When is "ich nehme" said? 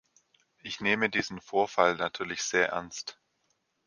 0.63-1.11